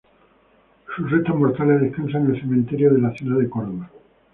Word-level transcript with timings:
Sus 0.95 1.11
restos 1.11 1.35
mortales 1.37 1.79
descansan 1.79 2.25
el 2.33 2.41
cementerio 2.41 2.89
de 2.89 2.95
San 2.95 3.03
Rafael 3.03 3.03
de 3.03 3.07
la 3.07 3.13
ciudad 3.13 3.37
de 3.43 3.49
Córdoba. 3.51 3.91